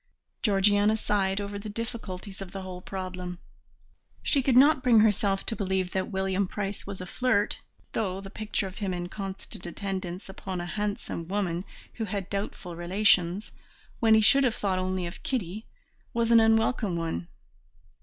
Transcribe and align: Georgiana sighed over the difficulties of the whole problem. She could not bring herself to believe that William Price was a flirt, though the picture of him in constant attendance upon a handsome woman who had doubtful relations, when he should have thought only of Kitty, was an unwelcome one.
Georgiana 0.41 0.97
sighed 0.97 1.39
over 1.39 1.59
the 1.59 1.69
difficulties 1.69 2.41
of 2.41 2.51
the 2.51 2.63
whole 2.63 2.81
problem. 2.81 3.37
She 4.23 4.41
could 4.41 4.57
not 4.57 4.81
bring 4.81 5.01
herself 5.01 5.45
to 5.45 5.55
believe 5.55 5.91
that 5.91 6.09
William 6.09 6.47
Price 6.47 6.87
was 6.87 7.01
a 7.01 7.05
flirt, 7.05 7.61
though 7.93 8.19
the 8.19 8.31
picture 8.31 8.65
of 8.65 8.79
him 8.79 8.95
in 8.95 9.09
constant 9.09 9.63
attendance 9.67 10.27
upon 10.27 10.59
a 10.59 10.65
handsome 10.65 11.27
woman 11.27 11.65
who 11.93 12.05
had 12.05 12.31
doubtful 12.31 12.75
relations, 12.75 13.51
when 13.99 14.15
he 14.15 14.21
should 14.21 14.43
have 14.43 14.55
thought 14.55 14.79
only 14.79 15.05
of 15.05 15.21
Kitty, 15.21 15.67
was 16.15 16.31
an 16.31 16.39
unwelcome 16.39 16.95
one. 16.95 17.27